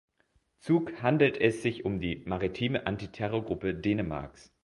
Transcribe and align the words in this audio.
Zug 0.57 1.03
handelt 1.03 1.37
es 1.39 1.61
sich 1.61 1.85
um 1.85 1.99
die 1.99 2.23
maritime 2.25 2.87
Anti-Terror-Truppe 2.87 3.75
Dänemarks. 3.75 4.51